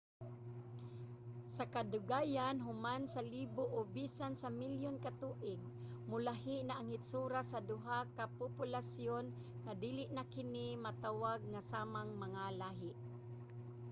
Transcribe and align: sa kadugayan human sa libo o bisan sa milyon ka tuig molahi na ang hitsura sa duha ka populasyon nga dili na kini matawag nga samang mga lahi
sa 1.55 1.63
kadugayan 1.73 2.57
human 2.67 3.03
sa 3.13 3.21
libo 3.33 3.63
o 3.77 3.79
bisan 3.97 4.33
sa 4.41 4.49
milyon 4.61 4.95
ka 5.03 5.11
tuig 5.21 5.59
molahi 6.09 6.57
na 6.63 6.73
ang 6.77 6.87
hitsura 6.93 7.41
sa 7.51 7.59
duha 7.69 7.99
ka 8.17 8.25
populasyon 8.41 9.25
nga 9.65 9.73
dili 9.83 10.03
na 10.15 10.23
kini 10.33 10.67
matawag 10.85 11.39
nga 11.53 11.61
samang 11.71 12.11
mga 12.23 12.43
lahi 12.61 12.93